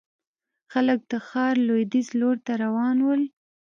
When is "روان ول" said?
2.63-3.21